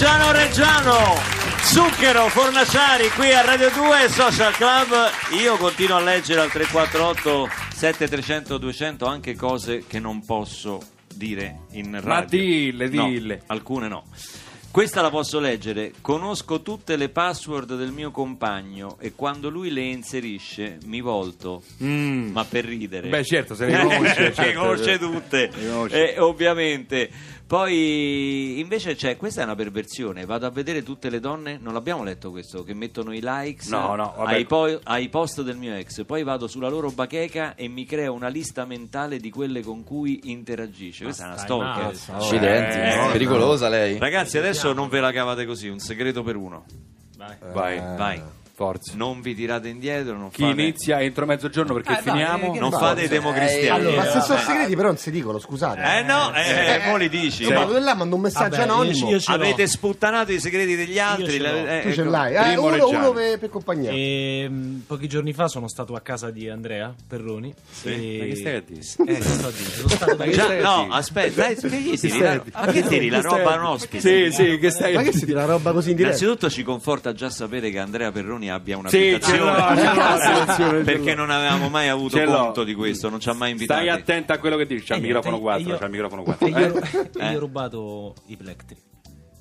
Partigiano 0.00 0.30
Reggiano, 0.30 1.14
Zucchero, 1.60 2.28
Fornaciari 2.28 3.08
qui 3.16 3.32
a 3.32 3.40
Radio 3.40 3.68
2 3.70 4.08
Social 4.08 4.52
Club. 4.52 4.94
Io 5.42 5.56
continuo 5.56 5.96
a 5.96 6.00
leggere 6.00 6.40
al 6.40 6.52
348 6.52 7.48
7300 7.74 8.58
200 8.58 9.06
anche 9.06 9.34
cose 9.34 9.82
che 9.88 9.98
non 9.98 10.24
posso 10.24 10.80
dire 11.12 11.62
in 11.72 11.90
radio. 12.00 12.06
Ma 12.06 12.24
dille, 12.24 12.88
No, 12.90 13.08
dille. 13.08 13.42
alcune 13.46 13.88
no. 13.88 14.04
Questa 14.70 15.00
la 15.02 15.10
posso 15.10 15.40
leggere. 15.40 15.92
Conosco 16.00 16.62
tutte 16.62 16.94
le 16.94 17.08
password 17.08 17.76
del 17.76 17.90
mio 17.90 18.12
compagno 18.12 18.98
e 19.00 19.14
quando 19.16 19.48
lui 19.48 19.70
le 19.72 19.80
inserisce 19.80 20.78
mi 20.84 21.00
volto, 21.00 21.62
ma 21.78 22.44
per 22.44 22.66
ridere. 22.66 23.08
Mm. 23.08 23.10
Beh, 23.10 23.24
certo, 23.24 23.56
se 23.56 23.66
le 23.66 23.76
conosce, 23.82 24.20
le 24.20 24.32
certo. 24.34 24.60
conosce 24.60 24.98
tutte. 24.98 25.50
Le 25.52 25.68
conosce. 25.68 26.14
Eh, 26.14 26.20
ovviamente. 26.20 27.10
Poi 27.48 28.60
invece 28.60 28.94
c'è, 28.94 29.16
questa 29.16 29.40
è 29.40 29.44
una 29.44 29.54
perversione, 29.54 30.26
vado 30.26 30.44
a 30.44 30.50
vedere 30.50 30.82
tutte 30.82 31.08
le 31.08 31.18
donne, 31.18 31.58
non 31.58 31.72
l'abbiamo 31.72 32.04
letto 32.04 32.30
questo, 32.30 32.62
che 32.62 32.74
mettono 32.74 33.14
i 33.14 33.20
likes 33.22 33.70
No, 33.70 33.94
no, 33.94 34.14
ai, 34.16 34.44
po- 34.44 34.78
ai 34.82 35.08
post 35.08 35.40
del 35.40 35.56
mio 35.56 35.74
ex, 35.74 36.04
poi 36.04 36.22
vado 36.24 36.46
sulla 36.46 36.68
loro 36.68 36.90
bacheca 36.90 37.54
e 37.54 37.66
mi 37.68 37.86
creo 37.86 38.12
una 38.12 38.28
lista 38.28 38.66
mentale 38.66 39.16
di 39.18 39.30
quelle 39.30 39.62
con 39.62 39.82
cui 39.82 40.20
interagisce. 40.24 41.04
Questa 41.04 41.24
è 41.24 41.26
una 41.28 41.36
stalker. 41.38 42.16
Accidenti, 42.16 42.76
Eh, 42.76 43.12
pericolosa 43.12 43.70
lei. 43.70 43.96
Ragazzi, 43.96 44.36
adesso 44.36 44.74
non 44.74 44.90
ve 44.90 45.00
la 45.00 45.10
cavate 45.10 45.46
così, 45.46 45.68
un 45.68 45.78
segreto 45.78 46.22
per 46.22 46.36
uno. 46.36 46.66
Vai, 47.16 47.78
Vai. 47.96 48.22
Forza. 48.58 48.92
Non 48.96 49.20
vi 49.20 49.36
tirate 49.36 49.68
indietro, 49.68 50.16
non 50.16 50.30
Chi 50.30 50.42
fate, 50.42 50.60
inizia 50.60 51.00
entro 51.00 51.26
mezzogiorno 51.26 51.74
perché 51.74 51.92
Eh, 51.92 51.94
dai, 51.94 52.02
finiamo? 52.02 52.50
che- 52.50 52.58
non 52.58 52.72
fate 52.72 53.02
i 53.04 53.08
democristiani. 53.08 53.92
Eh, 53.92 53.96
Ma 53.96 54.04
se 54.04 54.20
sono 54.22 54.38
Eh, 54.40 54.42
segreti 54.42 54.74
però 54.74 54.88
non 54.88 54.96
si 54.96 55.10
dicono, 55.12 55.38
scusate. 55.38 55.80
Eh 55.98 56.02
no, 56.02 56.34
eh, 56.34 56.82
mo 56.88 56.96
li 56.96 57.08
dici. 57.08 57.44
Io 57.44 57.50
vado 57.54 57.78
là, 57.78 57.94
mando 57.94 58.16
un 58.16 58.22
messaggio 58.22 58.56
Vabbè, 58.56 58.66
io- 58.66 58.72
anonimo. 58.72 59.10
io 59.10 59.16
l'ho. 59.24 59.32
Avete 59.34 59.66
sputtanato 59.68 60.32
i 60.32 60.40
segreti 60.40 60.74
degli 60.74 60.98
altri. 60.98 61.30
ce 61.30 61.38
l'ho. 61.38 61.44
la- 61.52 61.78
eh, 61.78 61.82
tu 61.82 61.92
ce 61.92 62.00
ecco. 62.00 62.10
l'hai. 62.10 62.34
Eh, 62.34 62.56
uno, 62.56 62.88
uno 62.88 63.12
per, 63.12 63.38
per 63.38 63.48
compagnia. 63.48 63.90
E, 63.92 64.48
mh, 64.48 64.82
pochi 64.88 65.06
giorni 65.06 65.32
fa 65.32 65.46
sono 65.46 65.68
stato 65.68 65.94
a 65.94 66.00
casa 66.00 66.30
di 66.30 66.48
Andrea 66.48 66.92
Perroni. 67.06 67.54
e- 67.84 68.16
Ma 68.20 68.24
che 68.24 68.36
stai 68.36 68.54
a 68.56 68.62
dire? 68.66 68.80
Eh, 68.80 69.14
che 69.18 69.22
sto 69.22 69.46
a 69.46 69.50
dire? 69.50 69.70
Sono 69.70 69.88
stato 69.88 70.30
Già, 70.30 70.60
no, 70.60 70.88
aspetta, 70.90 71.42
dai, 71.42 71.54
che 71.56 71.68
gli 71.78 71.96
tiri 71.98 72.18
la- 72.18 72.42
ma 72.52 72.66
che 72.72 72.82
tiri 72.82 73.08
la 73.08 73.20
roba 73.20 73.52
a 73.54 73.58
un 73.58 73.64
ospite? 73.66 74.00
Sì, 74.00 74.32
sì, 74.34 74.58
che 74.58 74.70
stai 74.70 74.94
Ma 74.94 75.02
che 75.02 75.12
si 75.12 75.26
tira 75.26 75.40
la 75.40 75.52
roba 75.52 75.72
così 75.72 75.90
in 75.90 75.96
diretta? 75.96 76.16
Innanzitutto 76.16 76.50
ci 76.50 76.62
conforta 76.64 77.12
già 77.12 77.30
sapere 77.30 77.70
che 77.70 77.78
Andrea 77.78 78.10
Perroni 78.10 78.47
abbia 78.50 78.76
una 78.76 78.88
Sì, 78.90 79.18
perché 80.84 81.14
non 81.14 81.30
avevamo 81.30 81.68
mai 81.68 81.88
avuto 81.88 82.20
conto 82.22 82.64
di 82.64 82.74
questo, 82.74 83.08
non 83.08 83.20
ci 83.20 83.28
ha 83.28 83.32
mai 83.34 83.50
invitato. 83.52 83.80
Stai 83.80 83.92
attento 83.92 84.32
a 84.32 84.38
quello 84.38 84.56
che 84.56 84.66
dici. 84.66 84.84
C'ha 84.86 84.96
il 84.96 85.02
E 85.04 85.06
microfono 85.06 85.36
niente, 85.38 85.62
4, 85.64 85.72
io- 85.72 85.78
c'ha 85.78 85.84
il 85.84 85.90
microfono 85.90 86.22
E 86.22 86.24
4. 86.24 86.48
io, 86.48 86.80
Eh? 87.30 87.34
ho 87.34 87.38
rubato 87.38 88.14
i 88.26 88.36
plettri. 88.36 88.76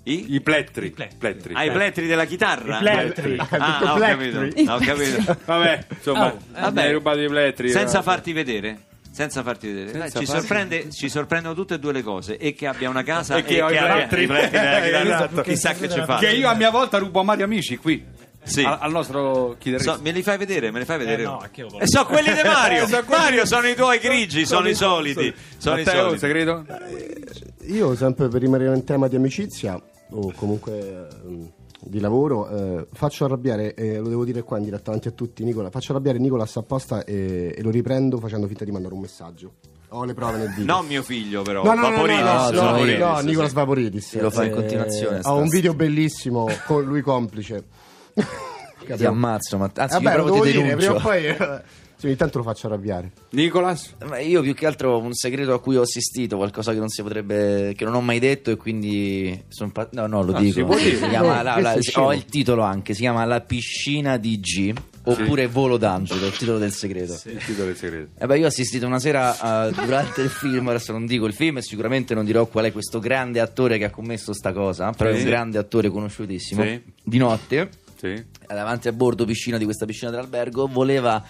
I? 0.03 0.35
I 0.35 0.41
plettri. 0.41 0.85
I 0.87 0.91
plettri. 0.91 1.17
plettri. 1.17 1.53
Ah, 1.55 1.63
i 1.65 1.71
plettri 1.71 2.07
della 2.07 2.23
chitarra? 2.25 2.77
I 2.77 2.79
plettri. 2.79 3.37
Ah, 3.49 3.93
ho 3.93 3.97
capito, 3.97 4.39
ho 4.71 4.77
capito. 4.79 5.37
Vabbè, 5.45 5.85
insomma, 5.89 6.25
Oh, 6.33 6.37
eh, 6.55 6.61
vabbè. 6.61 6.81
hai 6.83 6.93
rubato 6.93 7.19
i 7.21 7.27
plettri. 7.27 7.69
Senza 7.69 7.99
eh. 7.99 8.03
farti 8.03 8.31
vedere. 8.31 8.79
Senza 9.11 9.41
farti 9.41 9.67
vedere, 9.67 9.91
Dai, 9.97 10.01
Senza 10.11 10.19
ci, 10.19 10.25
farti- 10.25 10.39
sorprende, 10.47 10.91
ci 10.91 11.09
sorprendono 11.09 11.55
tutte 11.55 11.73
e 11.73 11.79
due 11.79 11.91
le 11.91 12.03
cose: 12.03 12.37
e 12.37 12.53
che 12.53 12.67
abbia 12.67 12.87
una 12.87 13.01
casa 13.03 13.35
E 13.35 13.39
e 13.39 13.43
che 13.43 13.55
che, 13.55 13.61
ho 13.63 13.69
i 13.71 13.75
abbia 13.77 13.93
plettri. 13.95 14.23
i 14.23 14.27
plettri 14.27 14.59
della 14.59 14.79
chitarra. 14.81 15.03
Esatto. 15.17 15.41
Chissà 15.41 15.73
che 15.73 15.89
ci 15.89 16.01
fa. 16.05 16.17
Che 16.19 16.29
io 16.29 16.47
a 16.47 16.53
mia 16.53 16.69
volta 16.69 16.99
rubo 16.99 17.19
a 17.19 17.23
Mario 17.23 17.45
Amici 17.45 17.77
qui. 17.77 18.05
Sì. 18.47 18.63
Al, 18.63 18.77
al 18.81 18.91
nostro 18.91 19.55
chitarrista. 19.59 19.95
So- 19.95 20.01
me 20.01 20.11
li 20.11 20.23
fai 20.23 20.37
vedere? 20.37 20.71
Me 20.71 20.79
li 20.79 20.85
fai 20.85 20.97
vedere? 20.97 21.21
Eh, 21.21 21.25
no, 21.25 21.43
che 21.51 21.61
io 21.61 21.67
voglio. 21.67 21.83
e 21.83 21.87
so 21.87 22.05
quelli 22.05 22.31
di 22.33 22.41
Mario. 22.43 22.83
Eh, 22.83 22.87
so 22.87 23.03
quelli- 23.03 23.21
Mario 23.21 23.45
sono 23.45 23.67
i 23.67 23.75
tuoi 23.75 23.99
grigi, 23.99 24.45
sono 24.45 24.67
i 24.69 24.75
soliti. 24.75 25.33
Sono 25.57 25.79
i 25.79 25.83
Matteo, 25.83 26.09
un 26.11 26.17
soliti. 26.17 26.19
segreto? 26.19 26.65
Io, 27.67 27.95
sempre 27.95 28.27
per 28.29 28.41
rimanere 28.41 28.75
in 28.75 28.83
tema 28.83 29.07
di 29.07 29.15
amicizia, 29.17 29.79
o 30.11 30.31
comunque 30.35 31.07
ehm, 31.25 31.51
di 31.81 31.99
lavoro, 31.99 32.47
eh, 32.49 32.87
faccio 32.93 33.25
arrabbiare, 33.25 33.73
e 33.73 33.97
lo 33.97 34.07
devo 34.07 34.23
dire 34.23 34.41
qua 34.43 34.57
in 34.57 34.63
diretta 34.63 34.85
davanti 34.85 35.09
a 35.09 35.11
tutti, 35.11 35.43
Nicola, 35.43 35.69
faccio 35.69 35.91
arrabbiare 35.91 36.17
Nicolas 36.17 36.55
apposta 36.55 37.03
e, 37.03 37.53
e 37.57 37.61
lo 37.61 37.69
riprendo 37.69 38.19
facendo 38.19 38.47
finta 38.47 38.63
di 38.63 38.71
mandare 38.71 38.93
un 38.93 39.01
messaggio. 39.01 39.51
Ho 39.89 40.03
le 40.03 40.13
prove 40.13 40.37
nel 40.37 40.49
video. 40.49 40.65
Non 40.65 40.85
mio 40.85 41.01
figlio, 41.01 41.43
però. 41.43 41.63
No, 41.63 41.73
no, 41.73 41.81
no, 41.81 41.87
no, 41.89 41.91
Vaporidis, 41.95 42.21
no, 42.21 42.49
no, 42.51 42.85
no, 42.85 42.97
no, 43.13 43.19
sì. 43.19 43.25
Nicolas 43.25 43.53
Vaporidis. 43.53 44.19
Lo 44.19 44.29
fa 44.29 44.43
in 44.43 44.51
Eh, 44.51 44.53
continuazione, 44.55 45.19
Ho 45.23 45.37
un 45.37 45.47
video 45.47 45.73
bellissimo 45.73 46.45
con 46.65 46.83
lui 46.83 47.01
complice. 47.01 47.63
Ti 48.95 49.05
ammazzo, 49.05 49.57
ma 49.57 49.69
anzi, 49.75 50.01
Vabbè, 50.01 50.15
io 50.17 50.23
proprio 50.23 50.43
ti 50.43 50.51
dire, 50.61 50.75
prima 50.77 50.93
o 50.95 50.99
poi 51.01 51.25
eh, 51.25 51.35
sì, 51.97 52.05
ogni 52.05 52.15
tanto 52.15 52.37
lo 52.37 52.43
faccio 52.45 52.67
arrabbiare. 52.67 53.11
Nicolas? 53.31 53.95
Ma 54.07 54.19
io 54.19 54.41
più 54.41 54.53
che 54.53 54.65
altro 54.65 54.97
un 54.99 55.13
segreto 55.13 55.53
a 55.53 55.59
cui 55.59 55.75
ho 55.75 55.81
assistito, 55.81 56.37
qualcosa 56.37 56.71
che 56.71 56.79
non 56.79 56.87
si 56.87 57.01
potrebbe, 57.01 57.73
che 57.75 57.83
non 57.83 57.95
ho 57.95 58.01
mai 58.01 58.19
detto 58.19 58.49
e 58.51 58.55
quindi 58.55 59.43
sono 59.49 59.71
pa- 59.71 59.89
no 59.91 60.07
no 60.07 60.23
lo 60.23 60.33
Ah, 60.33 60.39
dico. 60.39 60.53
si 60.53 60.63
può 60.63 60.75
dire? 60.77 60.95
Si 60.95 61.07
chiama 61.09 61.35
No, 61.37 61.43
la- 61.43 61.59
la- 61.59 61.73
è 61.73 61.79
ho 61.95 62.13
il 62.13 62.23
titolo 62.25 62.61
anche, 62.61 62.93
si 62.93 63.01
chiama 63.01 63.25
La 63.25 63.41
piscina 63.41 64.15
di 64.15 64.39
G 64.39 64.73
oppure 65.03 65.47
Volo 65.47 65.75
d'angelo, 65.75 66.25
il 66.27 66.37
titolo 66.37 66.57
del 66.57 66.71
segreto. 66.71 67.19
Il 67.25 67.43
titolo 67.43 67.65
del 67.67 67.75
segreto. 67.75 68.09
Eh 68.17 68.25
beh, 68.25 68.37
io 68.37 68.45
ho 68.45 68.47
assistito 68.47 68.85
una 68.85 68.99
sera 68.99 69.67
eh, 69.67 69.71
durante 69.73 70.21
il 70.21 70.29
film, 70.29 70.65
adesso 70.69 70.93
non 70.93 71.05
dico 71.05 71.25
il 71.25 71.33
film 71.33 71.57
e 71.57 71.61
sicuramente 71.61 72.13
non 72.13 72.23
dirò 72.23 72.45
qual 72.45 72.65
è 72.65 72.71
questo 72.71 72.99
grande 72.99 73.41
attore 73.41 73.77
che 73.77 73.83
ha 73.85 73.89
commesso 73.89 74.31
sta 74.33 74.53
cosa, 74.53 74.91
però 74.91 75.09
è 75.09 75.13
Sì. 75.15 75.23
un 75.23 75.25
grande 75.27 75.57
attore 75.57 75.89
conosciutissimo. 75.89 76.63
Sì. 76.63 76.81
Di 77.03 77.17
notte, 77.17 77.69
Sì. 77.97 78.23
davanti 78.47 78.87
a 78.87 78.93
bordo 78.93 79.25
piscina 79.25 79.57
di 79.57 79.63
questa 79.63 79.85
piscina 79.85 80.11
dell'albergo, 80.11 80.67
voleva 80.67 81.23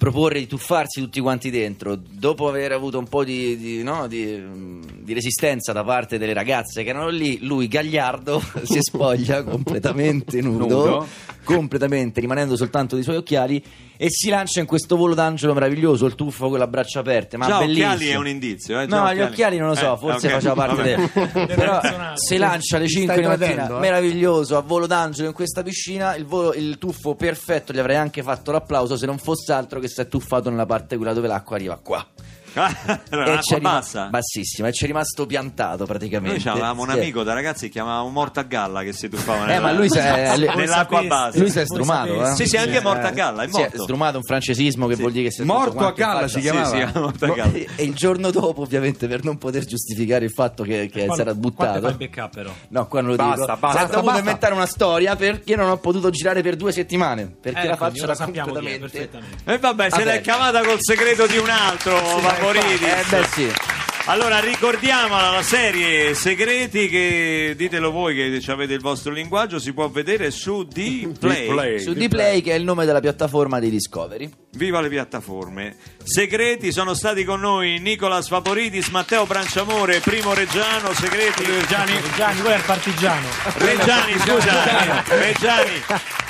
proporre 0.00 0.38
di 0.38 0.46
tuffarsi 0.46 0.98
tutti 0.98 1.20
quanti 1.20 1.50
dentro. 1.50 1.94
Dopo 1.94 2.48
aver 2.48 2.72
avuto 2.72 2.98
un 2.98 3.06
po' 3.06 3.22
di, 3.22 3.58
di, 3.58 3.82
no, 3.82 4.06
di, 4.06 4.34
mm, 4.38 4.82
di 5.02 5.12
resistenza 5.12 5.72
da 5.72 5.84
parte 5.84 6.16
delle 6.16 6.32
ragazze 6.32 6.82
che 6.82 6.88
erano 6.88 7.10
lì, 7.10 7.44
lui 7.44 7.68
gagliardo 7.68 8.42
si 8.64 8.80
spoglia 8.80 9.44
completamente 9.44 10.40
nudo, 10.42 10.64
Nudo. 10.64 11.06
Completamente 11.44 12.20
rimanendo 12.20 12.56
soltanto 12.56 12.94
dei 12.94 13.04
suoi 13.04 13.16
occhiali 13.16 13.62
e 13.96 14.06
si 14.08 14.30
lancia 14.30 14.60
in 14.60 14.66
questo 14.66 14.96
volo 14.96 15.14
d'angelo 15.14 15.52
meraviglioso, 15.52 16.06
il 16.06 16.14
tuffo 16.14 16.48
con 16.48 16.58
le 16.58 16.66
braccia 16.68 17.00
aperte, 17.00 17.36
ma 17.36 17.46
Già 17.46 17.58
bellissimo. 17.58 17.86
occhiali 17.92 18.08
è 18.10 18.14
un 18.16 18.28
indizio, 18.28 18.80
eh, 18.80 18.86
già 18.86 18.96
No, 18.96 19.02
occhiali. 19.02 19.18
gli 19.18 19.22
occhiali 19.22 19.58
non 19.58 19.68
lo 19.68 19.74
so, 19.74 19.94
Eh, 19.94 19.98
forse 19.98 20.26
ok, 20.28 20.32
faceva 20.32 20.54
parte 20.54 20.82
del... 20.82 21.10
Però 21.54 21.80
si 22.14 22.36
lancia 22.38 22.76
alle 22.76 22.88
5 22.88 23.14
di 23.20 23.26
mattina, 23.26 23.76
eh? 23.76 23.78
meraviglioso, 23.78 24.56
a 24.56 24.60
volo 24.60 24.86
d'angelo 24.86 25.28
in 25.28 25.34
questa 25.34 25.62
piscina, 25.62 26.14
il, 26.16 26.24
volo- 26.24 26.54
il 26.54 26.78
tuffo 26.78 27.14
perfetto, 27.14 27.72
gli 27.74 27.78
avrei 27.78 27.96
anche 27.96 28.22
fatto 28.22 28.50
l'applauso 28.52 28.96
se 28.96 29.04
non 29.06 29.18
fosse 29.18 29.52
altro 29.52 29.80
che 29.80 29.88
si 29.88 30.00
è 30.00 30.08
tuffato 30.08 30.48
nella 30.48 30.66
parte 30.66 30.96
quella 30.96 31.12
dove 31.12 31.26
l'acqua 31.28 31.56
arriva 31.56 31.78
qua. 31.82 32.06
Allora, 32.54 32.98
c'è 33.08 33.32
acqua 33.38 33.56
rima- 33.56 33.70
bassa. 33.72 34.06
bassissima 34.06 34.68
e 34.68 34.72
ci 34.72 34.84
è 34.84 34.86
rimasto 34.86 35.26
piantato 35.26 35.86
praticamente. 35.86 36.38
Noi 36.44 36.52
avevamo 36.54 36.82
un 36.82 36.90
Sì. 36.90 36.96
amico 36.98 37.22
da 37.22 37.32
ragazzi 37.34 37.66
che 37.66 37.72
chiamavamo 37.72 38.08
Morta 38.08 38.42
Galla 38.42 38.82
che 38.82 38.92
si 38.92 39.08
tuffava 39.08 39.44
Eh, 39.44 39.46
nella- 39.46 39.60
ma 39.60 39.72
lui 39.72 39.88
si 39.88 39.98
è- 39.98 40.36
nell'acqua 40.36 41.02
base. 41.02 41.38
Lui 41.38 41.50
si 41.50 41.58
è 41.60 41.64
strumato, 41.64 42.26
eh? 42.26 42.34
Sì, 42.34 42.46
sì, 42.46 42.56
anche 42.56 42.80
Morta 42.80 43.10
Galla, 43.10 43.42
è 43.44 43.48
Si 43.48 43.56
è 43.56 43.60
morto. 43.62 43.82
strumato 43.82 44.16
un 44.18 44.24
francesismo 44.24 44.86
che 44.86 44.94
Sì. 44.94 45.00
vuol 45.00 45.12
dire 45.12 45.24
che 45.28 45.30
si 45.32 45.42
è 45.42 45.44
Morto 45.44 45.78
a 45.86 45.92
galla 45.92 46.28
si 46.28 46.40
chiamava? 46.40 46.66
Sì, 46.66 46.76
sì, 46.92 46.98
Morta 46.98 47.26
No, 47.26 47.34
Galla. 47.34 47.52
e 47.76 47.84
il 47.84 47.94
giorno 47.94 48.30
dopo, 48.30 48.62
ovviamente, 48.62 49.06
per 49.08 49.24
non 49.24 49.38
poter 49.38 49.64
giustificare 49.64 50.24
il 50.24 50.30
fatto 50.32 50.62
che, 50.62 50.88
che 50.92 51.06
si 51.10 51.20
era 51.20 51.34
buttato, 51.34 51.80
fai 51.80 51.90
il 51.90 51.96
backup 51.96 52.34
però. 52.34 52.50
No, 52.68 52.86
qua 52.86 53.00
non 53.00 53.10
lo 53.10 53.16
Basta, 53.16 53.44
dico. 53.44 53.56
basta, 53.58 53.78
si 53.78 53.84
è 53.84 53.86
dovuto 53.88 54.02
basta. 54.04 54.18
inventare 54.20 54.54
una 54.54 54.66
storia 54.66 55.16
perché 55.16 55.56
non 55.56 55.68
ho 55.70 55.76
potuto 55.78 56.10
girare 56.10 56.42
per 56.42 56.56
due 56.56 56.72
settimane. 56.72 57.26
Perché 57.40 57.60
Eh, 57.62 57.66
la 57.68 57.76
quindi 57.76 57.98
faccia 57.98 58.02
ora 58.04 58.12
era 58.12 58.24
sappiamo 58.24 58.52
chi 58.52 58.58
è, 58.58 58.78
completamente. 58.78 59.08
perfettamente. 59.08 59.52
E 59.52 59.58
vabbè, 59.58 59.82
se 59.84 59.88
Vabbè. 59.90 60.04
l'è 60.04 60.20
cavata 60.20 60.60
col 60.62 60.78
segreto 60.80 61.26
di 61.26 61.36
un 61.38 61.48
altro, 61.48 61.96
Vaporidis. 62.40 62.80
Eh, 62.80 63.04
beh, 63.10 63.26
sì. 63.34 63.79
Allora 64.06 64.40
ricordiamola 64.40 65.30
la 65.30 65.42
serie 65.42 66.14
Segreti 66.14 66.88
che 66.88 67.54
ditelo 67.56 67.90
voi 67.92 68.14
che 68.16 68.40
ci 68.40 68.50
avete 68.50 68.72
il 68.72 68.80
vostro 68.80 69.12
linguaggio, 69.12 69.60
si 69.60 69.72
può 69.72 69.88
vedere 69.88 70.30
su 70.32 70.64
D-Play. 70.64 71.46
D-Play. 71.46 71.78
Su 71.80 71.92
Dplay, 71.92 72.40
che 72.40 72.52
è 72.52 72.54
il 72.56 72.64
nome 72.64 72.86
della 72.86 72.98
piattaforma 73.00 73.60
di 73.60 73.70
Discovery. 73.70 74.28
Viva 74.52 74.80
le 74.80 74.88
piattaforme. 74.88 75.76
Segreti 76.02 76.72
sono 76.72 76.94
stati 76.94 77.22
con 77.24 77.38
noi 77.40 77.78
Nicolas 77.78 78.28
Vaporidis, 78.28 78.88
Matteo 78.88 79.26
Branciamore, 79.26 80.00
Primo 80.00 80.34
Reggiano, 80.34 80.92
Segreti. 80.92 81.44
Gianni, 81.68 81.92
Gianni, 82.16 82.40
quello 82.40 82.54
è 82.56 82.58
il 82.58 82.64
partigiano. 82.64 83.28
Reggiani, 83.58 84.18
scusa, 84.18 85.04
Reggiani. 85.06 85.82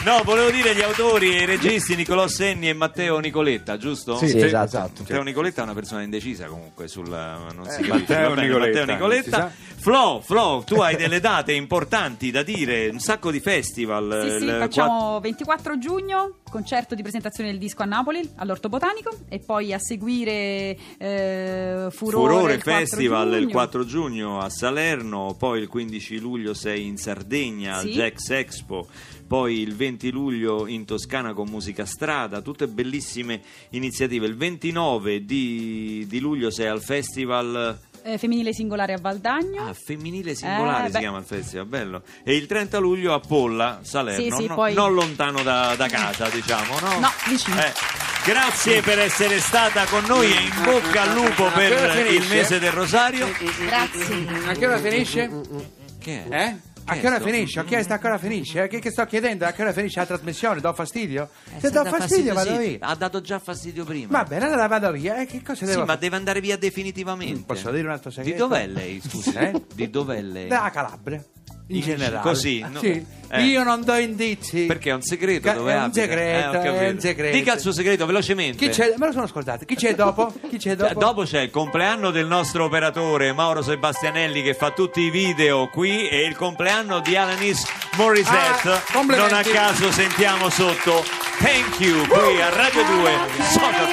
No, 0.04 0.20
volevo 0.24 0.50
dire 0.50 0.74
gli 0.74 0.80
autori 0.80 1.36
e 1.36 1.42
i 1.42 1.44
registi 1.46 1.94
Nicolò 1.94 2.26
Senni 2.26 2.68
e 2.70 2.72
Matteo 2.72 3.18
Nicoletta, 3.18 3.76
giusto? 3.76 4.16
Sì, 4.16 4.28
Sì, 4.28 4.38
esatto. 4.38 4.64
esatto. 4.66 4.92
Matteo 5.00 5.22
Nicoletta 5.22 5.60
è 5.60 5.64
una 5.64 5.74
persona 5.74 6.02
indecisa 6.02 6.46
comunque 6.46 6.88
sul 6.88 7.08
non 7.08 7.68
si 7.70 7.82
Eh. 7.82 7.88
Matteo 7.88 8.34
bene, 8.34 8.46
Nicoletta, 8.46 8.80
Matteo 8.80 8.94
Nicoletta. 8.94 9.52
Flo, 9.80 10.20
Flo, 10.22 10.62
tu 10.66 10.74
hai 10.74 10.94
delle 10.94 11.20
date 11.20 11.54
importanti 11.54 12.30
da 12.30 12.42
dire, 12.42 12.88
un 12.88 12.98
sacco 12.98 13.30
di 13.30 13.40
festival. 13.40 14.20
Sì, 14.24 14.38
sì, 14.38 14.44
il 14.44 14.56
facciamo 14.58 15.20
24 15.20 15.78
giugno, 15.78 16.39
concerto 16.50 16.94
di 16.94 17.02
presentazione 17.02 17.50
del 17.50 17.58
disco 17.58 17.82
a 17.82 17.86
Napoli, 17.86 18.28
all'Orto 18.36 18.68
Botanico, 18.68 19.16
e 19.28 19.38
poi 19.38 19.72
a 19.72 19.78
seguire 19.78 20.76
eh, 20.98 21.86
Furore, 21.90 22.34
Furore 22.34 22.54
il 22.54 22.62
4 22.62 22.80
Festival 22.80 23.28
il 23.28 23.38
giugno. 23.40 23.52
4 23.52 23.84
giugno 23.86 24.38
a 24.40 24.50
Salerno, 24.50 25.34
poi 25.38 25.60
il 25.60 25.68
15 25.68 26.18
luglio 26.18 26.52
sei 26.52 26.86
in 26.86 26.98
Sardegna 26.98 27.76
al 27.76 27.82
Sì. 27.84 27.92
Jax 27.92 28.30
Expo, 28.30 28.86
poi 29.26 29.60
il 29.60 29.74
20 29.74 30.10
luglio 30.10 30.66
in 30.66 30.84
Toscana 30.84 31.32
con 31.32 31.48
musica 31.48 31.86
strada, 31.86 32.42
tutte 32.42 32.66
bellissime 32.68 33.40
iniziative. 33.70 34.26
Il 34.26 34.36
29 34.36 35.24
di, 35.24 36.04
di 36.08 36.18
luglio 36.18 36.50
sei 36.50 36.66
al 36.66 36.82
Festival 36.82 37.78
eh, 38.02 38.18
femminile 38.18 38.52
singolare 38.52 38.92
a 38.94 38.98
Valdagno. 39.00 39.68
Ah, 39.68 39.74
femminile 39.74 40.34
singolare 40.34 40.82
Eh, 40.84 40.86
si 40.86 40.92
beh. 40.92 40.98
chiama 40.98 41.18
il 41.18 41.24
festival, 41.24 41.66
bello. 41.66 42.02
E 42.24 42.34
il 42.36 42.46
30 42.46 42.78
luglio 42.78 43.14
a 43.14 43.20
Polla, 43.20 43.80
Salerno, 43.82 44.22
Sì, 44.36 44.42
sì, 44.42 44.46
no- 44.48 44.54
poi- 44.54 44.74
non 44.74 44.92
lontano 44.94 45.42
da, 45.42 45.74
da 45.76 45.88
casa, 45.88 46.28
diciamo, 46.28 46.78
no? 46.80 46.98
No, 46.98 47.10
vicino. 47.28 47.60
Eh, 47.60 47.72
grazie 48.24 48.82
per 48.82 48.98
essere 48.98 49.38
stata 49.40 49.84
con 49.86 50.04
noi 50.06 50.30
e 50.30 50.40
in 50.40 50.62
bocca 50.64 51.02
al 51.02 51.12
lupo 51.14 51.46
per 51.52 52.06
il 52.12 52.26
mese 52.28 52.58
del 52.58 52.72
Rosario. 52.72 53.28
Grazie. 53.66 54.26
A 54.46 54.52
che 54.54 54.66
ora 54.66 54.78
finisce? 54.78 55.30
Che 55.98 56.24
è? 56.28 56.34
Eh? 56.44 56.56
A 56.92 56.96
Che 56.96 57.06
ora 57.06 57.20
finisce? 57.20 57.60
Ho 57.60 57.64
chiesto 57.64 57.92
a 57.92 57.98
che 57.98 58.06
ora 58.08 58.18
finisce? 58.18 58.62
Eh, 58.64 58.68
Che, 58.68 58.80
che 58.80 58.90
sto 58.90 59.04
chiedendo? 59.06 59.46
A 59.46 59.52
che 59.52 59.62
ora 59.62 59.72
finisce 59.72 60.00
la 60.00 60.06
trasmissione? 60.06 60.60
Do 60.60 60.72
fastidio? 60.72 61.28
Eh, 61.56 61.60
Se 61.60 61.70
do 61.70 61.84
fastidio, 61.84 62.34
vado 62.34 62.50
sì. 62.60 62.68
via. 62.68 62.78
Ha 62.80 62.94
dato 62.96 63.20
già 63.20 63.38
fastidio 63.38 63.84
prima. 63.84 64.10
Va 64.18 64.24
bene, 64.24 64.46
allora 64.46 64.66
vado 64.66 64.90
via. 64.90 65.20
Eh, 65.20 65.26
che 65.26 65.40
cosa 65.40 65.60
Sì, 65.60 65.66
devo 65.66 65.80
ma 65.80 65.86
fare? 65.86 65.98
deve 66.00 66.16
andare 66.16 66.40
via 66.40 66.56
definitivamente. 66.56 67.44
Posso 67.46 67.70
dire 67.70 67.84
un 67.84 67.92
altro 67.92 68.10
segreto? 68.10 68.32
Di 68.34 68.38
dov'è 68.42 68.66
lei, 68.66 69.00
scusi? 69.00 69.32
Eh? 69.36 69.62
Di 69.72 69.88
dov'è 69.88 70.20
lei? 70.20 70.48
Dalla 70.48 70.70
Calabria. 70.70 71.24
In 71.72 71.80
generale. 71.82 72.22
così, 72.22 72.64
no? 72.68 72.80
Sì. 72.80 73.18
Eh. 73.32 73.44
Io 73.44 73.62
non 73.62 73.84
do 73.84 73.94
indizi. 73.94 74.66
Perché 74.66 74.90
è 74.90 74.92
un 74.92 75.02
segreto 75.02 75.46
Ca- 75.46 75.52
dove 75.54 75.70
è 75.72 75.76
un 75.76 75.82
abita? 75.82 76.00
segreto, 76.00 76.48
ho 76.48 76.60
è 76.60 76.64
capito. 76.64 76.90
un 76.92 77.00
segreto. 77.00 77.36
Dica 77.36 77.52
il 77.54 77.60
suo 77.60 77.70
segreto 77.72 78.06
velocemente. 78.06 78.56
Chi 78.56 78.68
c'è? 78.72 78.94
Me 78.96 79.06
lo 79.06 79.12
sono 79.12 79.28
scordato. 79.28 79.64
Chi 79.64 79.76
c'è 79.76 79.94
dopo? 79.94 80.32
Chi 80.48 80.56
c'è 80.58 80.74
dopo? 80.74 80.90
Eh, 80.90 80.94
Dopo 80.94 81.22
c'è 81.22 81.40
il 81.42 81.50
compleanno 81.50 82.10
del 82.10 82.26
nostro 82.26 82.64
operatore 82.64 83.32
Mauro 83.32 83.62
Sebastianelli 83.62 84.42
che 84.42 84.54
fa 84.54 84.72
tutti 84.72 85.00
i 85.02 85.10
video 85.10 85.68
qui 85.68 86.08
e 86.08 86.24
il 86.24 86.34
compleanno 86.34 86.98
di 86.98 87.14
Alanis 87.14 87.64
Morissette. 87.96 88.68
Ah, 88.68 88.82
complimenti. 88.92 89.30
non 89.32 89.38
a 89.38 89.42
caso 89.44 89.92
sentiamo 89.92 90.48
sotto 90.50 91.04
Thank 91.38 91.78
You 91.78 92.04
qui 92.08 92.40
a 92.42 92.48
Radio 92.48 92.82
2 92.84 93.12
Social 93.48 93.86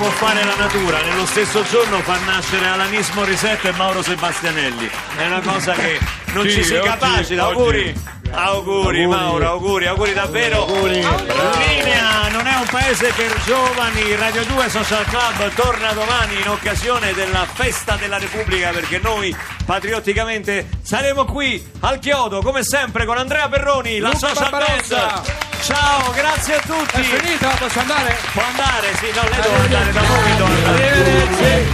può 0.00 0.08
fare 0.08 0.42
la 0.44 0.54
natura. 0.56 1.02
Nello 1.02 1.26
stesso 1.26 1.62
giorno 1.64 1.98
fa 2.00 2.16
nascere 2.24 2.66
Alanis 2.68 3.10
Morissette 3.10 3.68
e 3.68 3.72
Mauro 3.72 4.00
Sebastianelli. 4.02 4.88
È 5.14 5.26
una 5.26 5.40
cosa 5.40 5.72
che 5.74 5.98
non 6.32 6.44
Sì, 6.48 6.52
ci 6.54 6.64
si 6.64 6.78
capacita. 6.80 7.46
oggi- 7.48 7.58
Auguri. 7.58 7.94
Auguri, 8.32 9.06
Mauro, 9.06 9.46
auguri, 9.48 9.86
auguri 9.88 10.14
davvero. 10.14 10.64
Linea 10.86 12.28
non 12.30 12.46
è 12.46 12.54
un 12.56 12.66
paese 12.70 13.12
per 13.14 13.34
giovani. 13.44 14.14
Radio 14.16 14.42
2 14.44 14.70
Social 14.70 15.04
Club 15.04 15.52
torna 15.54 15.92
domani 15.92 16.40
in 16.40 16.48
occasione 16.48 17.12
della 17.12 17.44
festa 17.52 17.96
della 17.96 18.16
Repubblica 18.18 18.70
perché 18.70 19.00
noi 19.02 19.36
patriotticamente 19.66 20.66
saremo 20.82 21.26
qui 21.26 21.62
al 21.80 21.98
chiodo 21.98 22.40
come 22.40 22.62
sempre 22.64 23.04
con 23.04 23.18
Andrea 23.18 23.48
Perroni, 23.48 23.98
la 23.98 24.08
Luca 24.12 24.28
Social. 24.28 24.50
Band. 24.50 25.49
Ciao, 25.62 26.10
grazie 26.12 26.54
a 26.54 26.60
tutti. 26.60 27.00
È 27.00 27.02
finita, 27.02 27.48
posso 27.58 27.80
andare? 27.80 28.16
Può 28.32 28.42
andare, 28.42 28.94
sì, 28.96 29.10
no, 29.14 29.22
lei 29.28 29.40
deve 29.40 29.56
andare 29.56 29.92
da 29.92 30.00
voi. 30.00 30.30
Arrivederci. 30.64 31.68